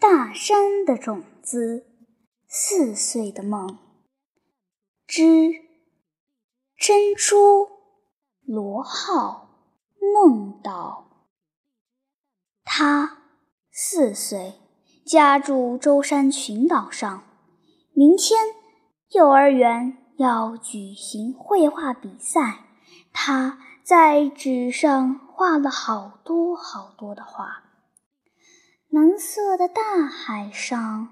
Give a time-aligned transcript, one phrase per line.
[0.00, 1.84] 大山的种子，
[2.48, 3.78] 四岁的梦。
[5.06, 5.52] 之
[6.74, 7.68] 珍珠
[8.46, 9.50] 罗浩
[10.14, 11.28] 梦岛。
[12.64, 13.18] 他
[13.70, 14.54] 四岁，
[15.04, 17.22] 家住舟山群岛上。
[17.92, 18.40] 明天
[19.10, 22.64] 幼儿园要举行绘画比赛，
[23.12, 27.64] 他在纸上画了好多好多的画。
[28.90, 31.10] 蓝色的大海上，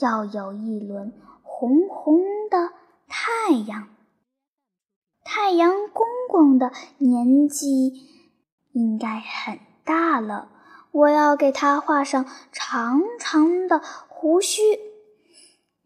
[0.00, 1.12] 要有一轮
[1.42, 2.70] 红红的
[3.06, 3.88] 太阳。
[5.22, 7.92] 太阳公公的年纪
[8.72, 10.48] 应该很大了，
[10.90, 14.62] 我要给他画上长长的胡须，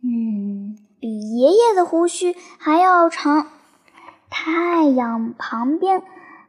[0.04, 3.48] 嗯，比爷爷的胡须还要长。
[4.30, 6.04] 太阳旁边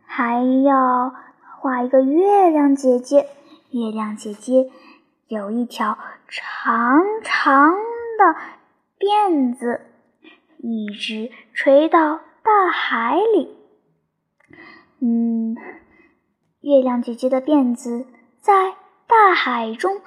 [0.05, 1.15] 还要
[1.59, 3.27] 画一个月亮姐姐。
[3.71, 4.69] 月亮姐姐
[5.27, 5.97] 有一条
[6.29, 7.73] 长长
[8.17, 8.35] 的
[8.97, 9.81] 辫子，
[10.59, 13.55] 一直垂到大海里。
[14.99, 15.55] 嗯，
[16.61, 18.07] 月亮姐姐的辫子
[18.39, 20.01] 在大海中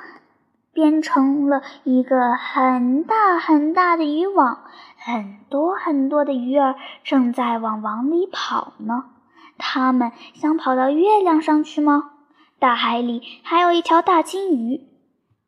[0.72, 4.64] 编成了一个很大很大的渔网，
[4.96, 9.04] 很多很多的鱼儿正在往网里跑呢。
[9.58, 12.09] 它们想跑到月亮上去吗？
[12.61, 14.86] 大海里还有一条大金鱼，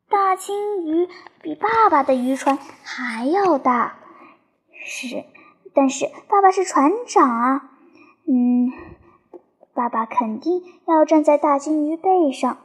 [0.09, 1.07] 大金鱼
[1.43, 3.97] 比爸爸的渔船还要大。
[4.83, 5.23] 是，
[5.75, 7.69] 但是爸爸是船长啊。
[8.27, 8.71] 嗯，
[9.75, 12.57] 爸爸肯定要站在大金鱼背上，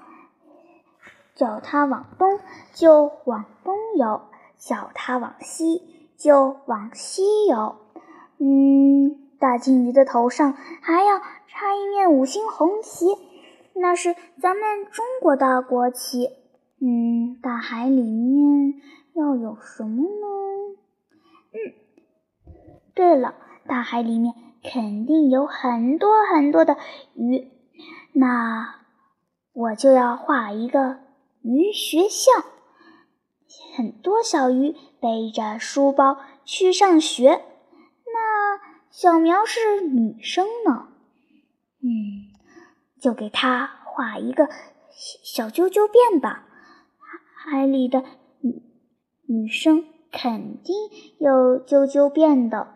[1.35, 2.41] 叫它往东
[2.73, 4.23] 就往东游，
[4.57, 5.83] 叫它往西
[6.17, 7.77] 就往西游。
[8.39, 13.28] 嗯，大金鱼的头上还要插一面五星红旗。
[13.81, 16.31] 那是咱们中国的国旗。
[16.81, 18.75] 嗯，大海里面
[19.15, 20.77] 要有什么呢？
[21.53, 21.75] 嗯，
[22.95, 23.35] 对了，
[23.67, 26.77] 大海里面肯定有很多很多的
[27.15, 27.51] 鱼。
[28.13, 28.77] 那
[29.53, 30.99] 我就要画一个
[31.43, 32.31] 鱼学校，
[33.77, 37.41] 很多小鱼背着书包去上学。
[38.07, 38.61] 那
[38.91, 40.89] 小苗是女生呢？
[41.83, 42.18] 嗯。
[43.01, 44.49] 就给他画一个
[45.23, 46.47] 小啾啾辫吧，
[47.37, 48.05] 海里的
[48.41, 48.63] 女
[49.27, 50.75] 女生肯定
[51.19, 52.75] 有啾啾辫的，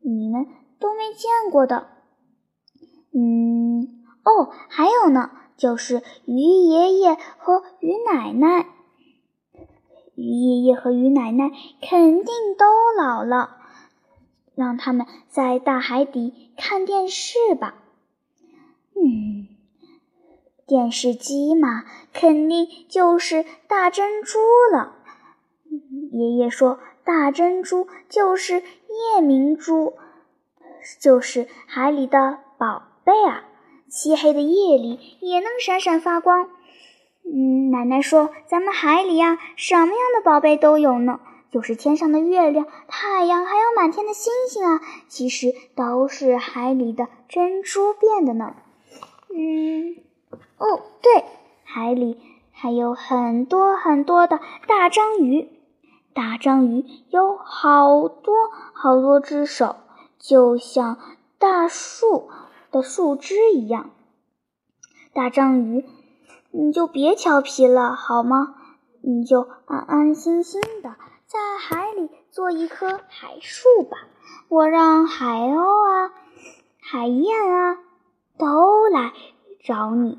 [0.00, 0.46] 你们
[0.78, 1.88] 都没见过的。
[3.14, 8.66] 嗯，哦，还有呢，就是鱼爷爷和鱼奶奶，
[10.14, 11.50] 鱼爷爷和鱼奶奶
[11.80, 13.56] 肯定都老了，
[14.54, 17.82] 让他们在大海底看电视吧。
[20.68, 24.38] 电视机嘛，肯定就是大珍珠
[24.70, 24.96] 了。
[26.12, 29.94] 爷爷说，大珍珠就是夜明珠，
[31.00, 33.44] 就是海里的宝贝啊，
[33.88, 36.50] 漆黑的夜里也能闪闪发光。
[37.24, 41.20] 嗯，奶奶说，咱们海里呀，什么样的宝贝都有呢。
[41.50, 48.54] 就是天上的月亮、太阳，还有满天的星星啊，其实都是海里的珍珠变的呢。
[49.34, 49.96] 嗯，
[50.58, 51.24] 哦，对，
[51.64, 52.20] 海里
[52.52, 55.48] 还有很多很多的大章鱼。
[56.14, 58.34] 大章鱼有好多
[58.72, 59.76] 好多只手，
[60.18, 60.98] 就像
[61.38, 62.28] 大树
[62.72, 63.90] 的树枝一样。
[65.12, 65.84] 大章鱼，
[66.50, 68.56] 你就别调皮了好吗？
[69.00, 70.96] 你就安安心心的
[71.26, 73.96] 在海里做一棵海树吧。
[74.48, 76.12] 我让海鸥啊，
[76.80, 77.78] 海燕啊。
[78.38, 79.12] 都来
[79.64, 80.16] 找你，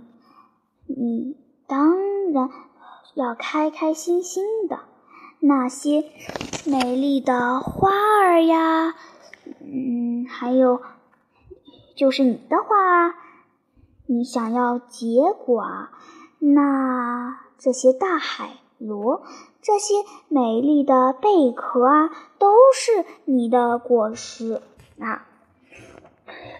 [0.98, 2.50] 你当然
[3.14, 4.80] 要开开心心的。
[5.40, 6.04] 那些
[6.66, 8.96] 美丽的花儿呀，
[9.62, 10.82] 嗯，还有
[11.96, 13.16] 就是你的花，
[14.08, 15.64] 你想要结果，
[16.40, 19.22] 那这些大海螺，
[19.62, 19.94] 这些
[20.28, 22.10] 美丽的贝壳啊，
[22.40, 24.62] 都是你的果实
[25.00, 25.28] 啊。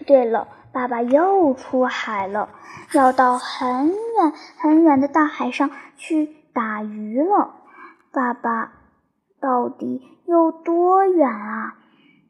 [0.06, 0.46] 对了。
[0.72, 2.48] 爸爸又出海了，
[2.92, 7.54] 要到很远很远的大海上去打鱼了。
[8.12, 8.72] 爸爸
[9.40, 11.76] 到底有多远啊？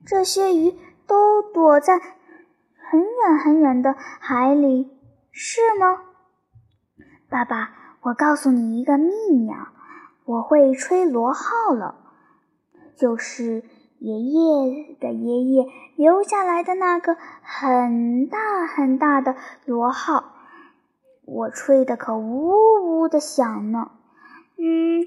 [0.06, 0.74] 这些鱼
[1.06, 4.90] 都躲在很远很远的海里，
[5.32, 6.02] 是吗？
[7.28, 7.70] 爸爸，
[8.02, 9.72] 我告诉你一个秘密啊，
[10.24, 11.96] 我会吹螺号了，
[12.96, 13.64] 就是。
[14.02, 19.36] 爷爷的爷爷留下来的那个很大很大的
[19.66, 20.32] 螺号，
[21.32, 23.92] 我吹的可呜呜的响呢。
[24.56, 25.06] 嗯，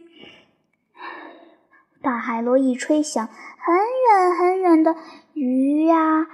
[2.01, 4.95] 大海螺一吹响，很远很远的
[5.33, 6.27] 鱼呀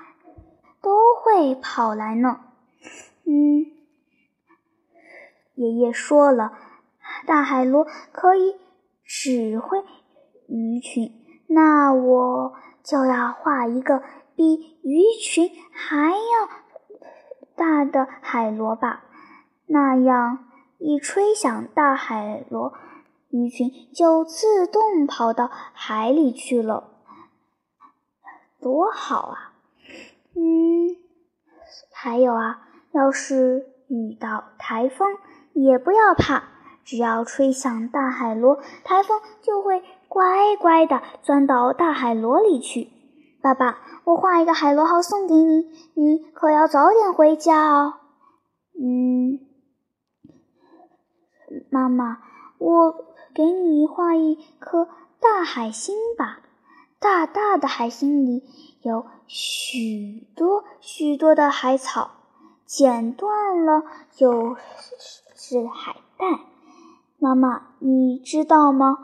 [0.79, 2.39] 都会跑来呢。
[3.25, 3.65] 嗯，
[5.55, 6.53] 爷爷说了，
[7.25, 8.57] 大海螺可以
[9.03, 9.83] 指挥
[10.47, 11.11] 鱼群，
[11.47, 12.53] 那我
[12.83, 14.03] 就要画一个
[14.35, 16.47] 比鱼群还要
[17.55, 19.03] 大的海螺吧，
[19.69, 20.45] 那样。
[20.81, 22.71] 一吹响大海螺，
[23.31, 26.91] 鱼群就自动跑到海里去了，
[28.61, 29.51] 多好啊！
[30.37, 30.95] 嗯，
[31.91, 32.61] 还有啊，
[32.93, 35.17] 要是遇到台风，
[35.51, 36.43] 也不要怕，
[36.85, 42.87] 只要吹响大海螺，台风就会乖乖的钻到大海螺里去。
[43.41, 47.95] 爸爸，我画一个海螺号送给你，你可要早点回家哦。
[48.81, 49.48] 嗯。
[51.69, 52.19] 妈妈，
[52.57, 54.87] 我给你画一颗
[55.19, 56.39] 大海星吧。
[56.99, 58.43] 大大的海星里
[58.81, 62.11] 有许多许多的海草，
[62.65, 64.57] 剪断了就
[65.35, 66.41] 是海带。
[67.17, 68.97] 妈妈，你知道吗？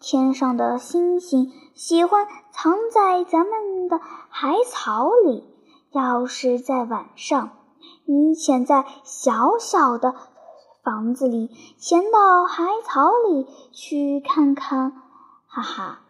[0.00, 5.44] 天上的星星喜欢藏在咱们的海草里。
[5.92, 7.50] 要是在晚上，
[8.04, 10.14] 你潜在小小的。
[10.86, 14.92] 房子里，潜到海草里去看看，
[15.48, 16.02] 哈哈！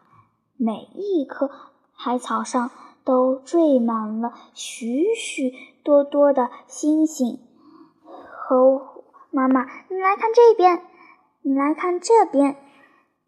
[0.59, 1.51] 每一棵
[1.95, 2.71] 海草上
[3.03, 7.41] 都缀满了许许多多的星星。
[8.51, 10.83] 哦，妈妈，你来看这边，
[11.41, 12.59] 你来看这边。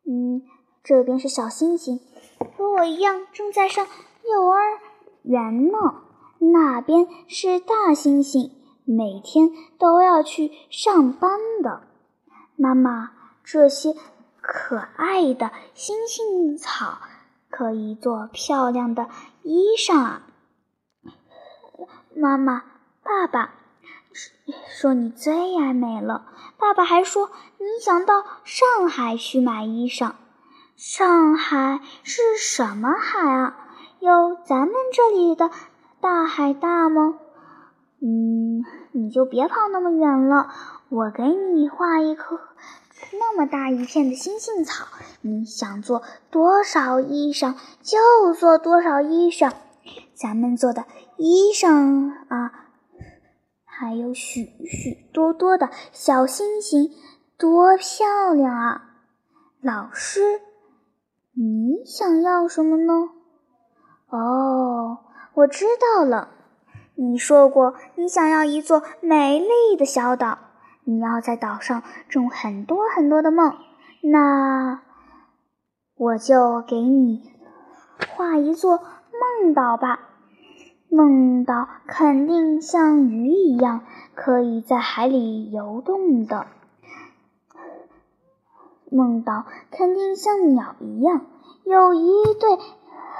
[0.06, 0.42] 嗯，
[0.84, 1.98] 这边是小星星，
[2.58, 3.86] 和我一样正在上
[4.30, 4.60] 幼儿
[5.22, 5.78] 园呢。
[6.40, 8.52] 那边是大星星。
[8.90, 11.82] 每天都要去上班的
[12.56, 13.10] 妈妈，
[13.44, 13.94] 这些
[14.40, 16.96] 可爱的星星草
[17.50, 19.10] 可以做漂亮的
[19.42, 20.22] 衣裳啊！
[22.16, 22.64] 妈妈，
[23.02, 23.52] 爸爸
[24.70, 26.26] 说你最爱美了。
[26.56, 30.12] 爸爸还说你想到上海去买衣裳。
[30.76, 33.68] 上海是什么海啊？
[34.00, 35.50] 有咱们这里的
[36.00, 37.18] 大海大吗？
[38.00, 40.50] 嗯，你就别跑那么远了，
[40.88, 42.38] 我给你画一棵
[43.12, 44.86] 那么大一片的星星草，
[45.20, 49.52] 你想做多少衣裳就做多少衣裳。
[50.14, 50.84] 咱们做的
[51.16, 52.52] 衣裳啊，
[53.64, 56.92] 还有许许多多的小星星，
[57.36, 58.82] 多漂亮啊！
[59.60, 60.40] 老师，
[61.34, 63.10] 你想要什么呢？
[64.10, 64.98] 哦，
[65.34, 65.64] 我知
[65.96, 66.28] 道了。
[67.00, 70.36] 你说过，你想要一座美丽的小岛，
[70.82, 73.54] 你要在岛上种很多很多的梦。
[74.00, 74.82] 那
[75.96, 77.22] 我就给你
[78.16, 78.80] 画一座
[79.42, 80.00] 梦岛吧。
[80.88, 83.84] 梦岛肯定像鱼一样，
[84.16, 86.48] 可以在海里游动的。
[88.90, 91.26] 梦岛肯定像鸟一样，
[91.62, 92.10] 有一
[92.40, 92.58] 对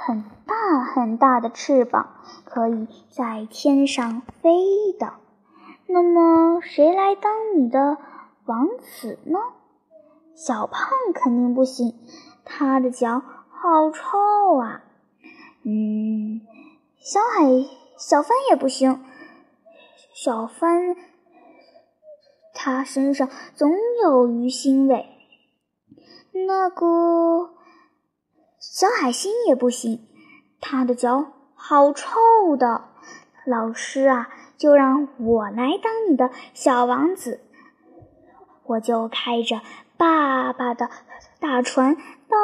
[0.05, 2.15] 很大很大的翅膀。
[2.45, 4.49] 可以在天上飞
[4.97, 5.13] 的，
[5.85, 7.97] 那么谁来当你的
[8.45, 9.37] 王子呢？
[10.35, 11.93] 小胖肯定不行，
[12.43, 14.81] 他的脚好臭啊。
[15.63, 16.41] 嗯，
[16.97, 17.45] 小海
[17.97, 19.03] 小帆也不行，
[20.13, 20.95] 小帆
[22.53, 23.71] 他身上总
[24.03, 25.05] 有鱼腥味。
[26.47, 27.51] 那个
[28.59, 30.07] 小海星也不行，
[30.59, 31.31] 他的脚。
[31.61, 32.85] 好臭的，
[33.45, 37.41] 老师啊，就让我来当你的小王子，
[38.63, 39.61] 我就开着
[39.97, 40.89] 爸爸的
[41.39, 42.37] 大船到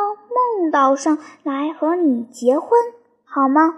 [0.60, 2.72] 梦岛上来和你结婚，
[3.24, 3.76] 好吗？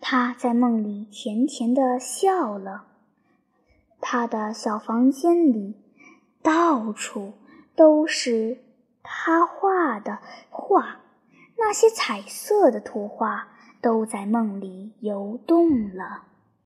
[0.00, 2.84] 他在梦里甜甜的笑了，
[4.00, 5.74] 他的小房间里
[6.42, 7.34] 到处
[7.74, 8.62] 都是
[9.02, 11.00] 他画的画，
[11.58, 13.48] 那些彩色的图画。
[13.86, 16.24] 都在梦里游动了。